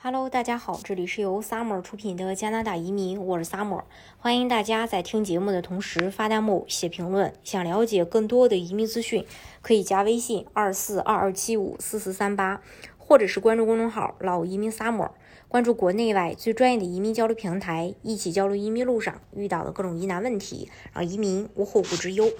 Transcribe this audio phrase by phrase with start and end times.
[0.00, 3.82] Hello，大家好，这里是由 Summer 出品的加拿大移民，我是 Summer，
[4.18, 7.34] 欢迎大家在听节目的同时发弹幕、写评论。
[7.42, 9.26] 想了解更多的移民资讯，
[9.60, 12.62] 可以加微信二四二二七五四四三八，
[12.96, 15.10] 或者是关注公众号“老移民 Summer”，
[15.48, 22.30] 关注国内外最专业的移民交流平台，一起交流移民路上遇到的各种疑难问题，让移民无后顾之忧。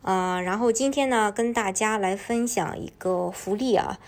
[0.00, 3.98] 呃，然后今天呢，跟大家来分享一个福利啊。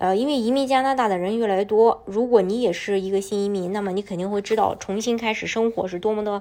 [0.00, 6.40] 呃，因为移民加拿大的人越来越多，如果你也是一个新移民，那么你肯定会知道重新开始生活是多么的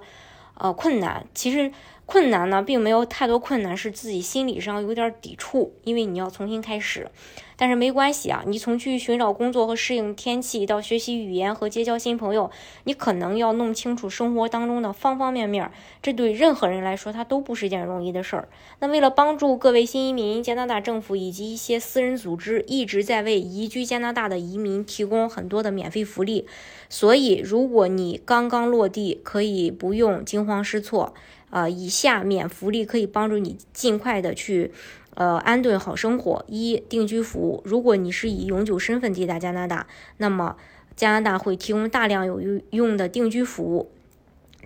[0.53, 1.27] 呃困难。
[1.34, 1.73] 其实
[2.09, 7.08] 困难呢，并没有太多困难，是自己心理上有点抵触，因为你要重新开始。
[7.55, 12.49] 但是没关系啊，你从去寻找工作和适应天气，到学习语言和结交新朋友，
[12.85, 15.70] 你可能要弄清楚生活当中的方方面面。
[16.02, 18.49] 这对任何人来说，它都不是件容易的事儿。
[18.80, 26.48] 那为了帮助各位新移民，加拿大政府以及一些私人组织一直在为移居加拿大的移民提供很多的免费福利。
[26.90, 31.13] 所以，如果你刚刚落地，可以不用惊慌失措。
[31.49, 34.71] 啊，以下免福利可以帮助你尽快的去。
[35.15, 36.45] 呃，安顿好生活。
[36.47, 37.61] 一、定居服务。
[37.65, 39.85] 如果你是以永久身份抵达加拿大，
[40.17, 40.55] 那么
[40.95, 42.39] 加拿大会提供大量有
[42.70, 43.91] 用的定居服务。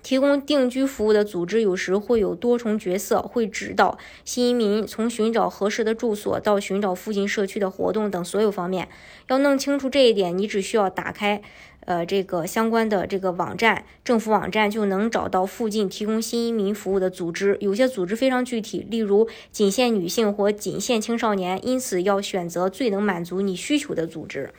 [0.04, 8.90] 提供定居服务的组织有时会有多重角色，会指导新移民从寻找合适的住所到寻找附近社区的活动等所有方面。
[9.30, 11.42] 要弄清楚这一点，你只需要打开
[11.86, 17.58] 呃这个相关的这个网站，政府网站就能找到附近提供新移民服务的组织。
[17.60, 24.52] 有些组织非常具体，例如仅限女性或仅限青少年，因此要选择最能满足你需求的组织。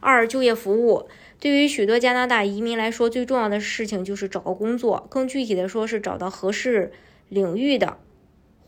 [0.00, 1.08] 二、就业服务。
[1.38, 5.06] 对于许多加拿大移民来说，最重要的事情就是找个工作。
[5.08, 6.92] 更具体的说，是找到合适
[7.28, 7.96] 领域的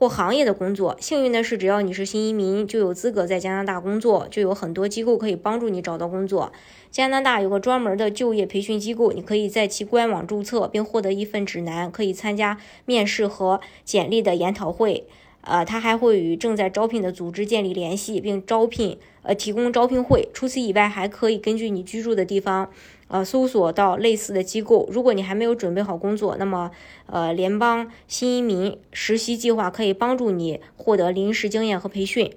[0.03, 0.97] 或行业的工作。
[0.99, 6.51] 幸运的是，只要你是新移民，就有资格在加拿大工作，就有很多机构可以帮助你找到工作。
[6.91, 15.07] 加拿大有个专门的就业培训机构，你可以在其官网注册，并获得一份指南，可以参加面试和简历的研讨会。
[15.43, 20.29] 呃，他还会与正在招聘的组织建立联系，并招聘呃提供招聘会。
[20.33, 22.71] 除此以外，还可以根据你居住的地方，
[23.09, 24.89] 呃，搜索到类似的机构。
[24.91, 26.71] 如果你还没有准备好工作，那么
[27.07, 32.33] 呃，联邦新移民实习计划可以帮助你获得临时经验和培训。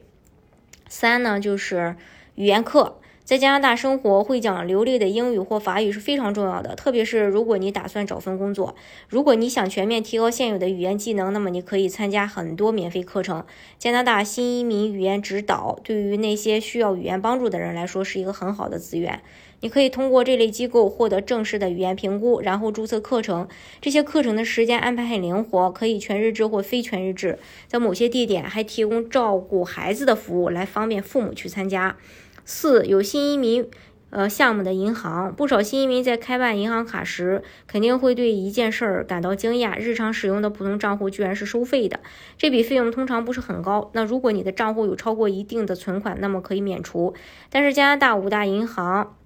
[0.89, 1.95] 三呢，就是
[2.35, 2.97] 语言课。
[3.25, 8.75] 在加拿大生活，会讲流利的英语或法语是非常重要的，特别是如果你打算找份工作。
[9.09, 13.43] 如果你想全面提高现有的语言技能，那么你可以参加很多免费课程。
[13.79, 19.19] 加拿大新移民语言指导对于那些需要语言帮助的人来说是一个很好的资源。
[19.61, 23.47] 你可以通过这类机构获得正式的语言评估，然后注册课程。
[23.81, 27.39] 这些课程的时间安排很灵活，可以全日制或非全日制。
[27.67, 31.97] 在某些地点还提供照顾孩子的服务，来方便父母去参加。
[32.45, 33.67] 四有新移民
[34.11, 41.99] 呃项目的银行，不少新移民在开办银行卡时，肯定会对一件事儿感到惊讶：日常使用的普通账户居然是收费的。
[42.37, 43.89] 这笔费用通常不是很高。
[43.93, 47.15] 那如果你的账户有超过一定的存款，那么可以免除。
[47.49, 49.17] 但是加拿大五大银行。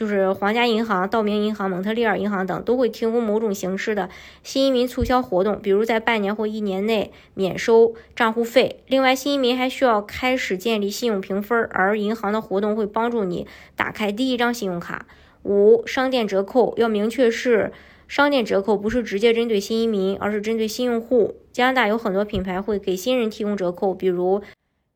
[0.00, 4.08] 就是皇家银行、道明银行、蒙特利尔银行等都会提供某种形式的
[4.42, 8.80] 新移民促销活动，比如在半年或一年内免收账户费。
[8.86, 13.46] 另外，新移民还需要开始建立信用评分，而银行的活动会帮助你
[13.76, 15.04] 打开第一张信用卡。
[15.42, 17.70] 五、商店折扣要明确是
[18.08, 21.34] 商店折扣，不是直接针对新移民，而是针对新用户。
[21.52, 24.40] 加拿大有很多品牌会给新人提供折扣，比如。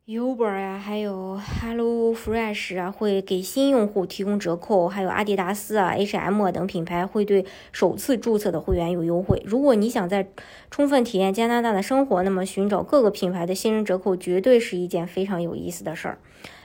[0.07, 9.41] Uber 呀，还有 Hello Fresh 啊，会给新用户提供折扣；还有阿迪达斯啊、H&M 等品牌会对首次注册的会员有优惠。
[9.47, 10.27] 如果你想在
[10.69, 16.19] 充分体验加拿大的生活，那么寻找各个品牌的新人折扣绝对是一件非常有意思的事儿。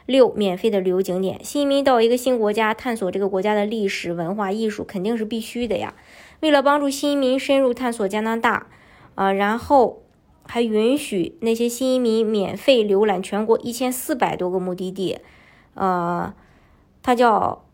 [0.05, 5.95] 六、免费的旅游景点，新移民到一个新国家探索这个国家的历史文化艺术肯定是必须的呀。
[6.41, 8.67] 为了帮助新移民深入探索加拿大，
[9.15, 10.03] 啊，然后。
[10.51, 15.19] 还允许那些新移民免费浏览全国一千四百多个目的地，
[15.75, 16.35] 呃，
[17.05, 17.65] 它叫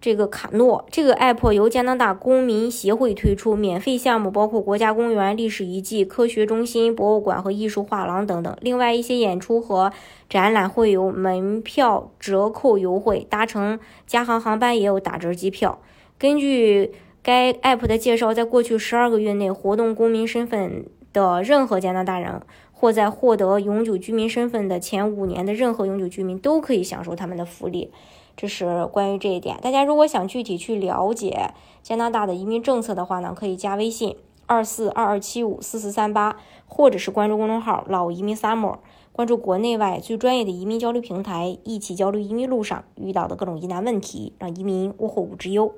[0.00, 0.86] 这个卡诺。
[0.88, 8.56] 这个 app 由加拿大公民协会推出，免费项目包括国家公园、历史遗迹、科学中心、博物馆和艺术画廊等等。
[8.60, 9.92] 另外，一些演出和
[10.28, 15.80] 展览会有门票折扣优惠，搭乘加航航班也有打折机票。
[16.20, 20.84] 根据该 app 的介绍，在过去十二个月内，活动公民身份。
[21.12, 22.42] 的任何加拿大人，
[22.72, 27.90] 或在获得永久居民身份的前五年的任何永久居民都可以享受他们的福利。
[28.36, 29.58] 这是关于这一点。
[29.60, 34.16] 大家如果想具体去了解加拿大的移民政策的话呢，可以加微信
[34.46, 36.36] 二四二二七五四四三八，
[36.66, 38.78] 或者是关注公众号“老移民 summer”。
[39.12, 45.74] 关注国内外最专业的移民交流平台，一起交流移民路上遇到的各种疑难问题，让移民无后顾之忧。